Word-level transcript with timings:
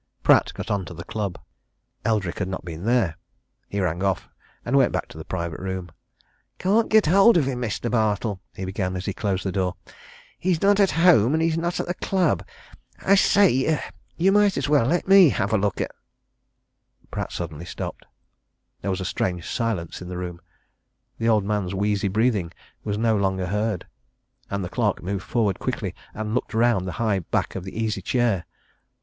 Pratt 0.23 0.51
got 0.55 0.71
on 0.71 0.83
to 0.85 0.95
the 0.95 1.03
club: 1.03 1.37
Eldrick 2.03 2.39
had 2.39 2.47
not 2.47 2.65
been 2.65 2.85
there. 2.85 3.17
He 3.69 3.79
rang 3.79 4.01
off, 4.01 4.27
and 4.65 4.75
went 4.75 4.91
back 4.91 5.07
to 5.09 5.17
the 5.19 5.23
private 5.23 5.59
room. 5.59 5.91
"Can't 6.57 6.89
get 6.89 7.05
hold 7.05 7.37
of 7.37 7.45
him, 7.45 7.61
Mr. 7.61 7.91
Bartle," 7.91 8.41
he 8.55 8.65
began, 8.65 8.95
as 8.95 9.05
he 9.05 9.13
closed 9.13 9.43
the 9.45 9.51
door. 9.51 9.75
"He's 10.39 10.59
not 10.59 10.79
at 10.79 10.89
home, 10.89 11.35
and 11.35 11.43
he's 11.43 11.55
not 11.55 11.79
at 11.79 11.85
the 11.85 11.93
club. 11.93 12.43
I 13.05 13.13
say! 13.13 13.79
you 14.17 14.31
might 14.31 14.57
as 14.57 14.67
well 14.67 14.87
let 14.87 15.07
me 15.07 15.29
have 15.29 15.53
a 15.53 15.57
look 15.59 15.79
at" 15.79 15.91
Pratt 17.11 17.31
suddenly 17.31 17.65
stopped. 17.65 18.07
There 18.81 18.89
was 18.89 19.01
a 19.01 19.05
strange 19.05 19.47
silence 19.47 20.01
in 20.01 20.09
the 20.09 20.17
room: 20.17 20.41
the 21.19 21.29
old 21.29 21.43
man's 21.43 21.75
wheezy 21.75 22.07
breathing 22.07 22.51
was 22.83 22.97
no 22.97 23.15
longer 23.15 23.45
heard. 23.45 23.85
And 24.49 24.65
the 24.65 24.69
clerk 24.69 25.03
moved 25.03 25.25
forward 25.25 25.59
quickly 25.59 25.93
and 26.15 26.33
looked 26.33 26.55
round 26.55 26.87
the 26.87 26.93
high 26.97 27.19
back 27.19 27.53
of 27.55 27.63
the 27.65 27.79
easy 27.79 28.01
chair.... 28.01 28.45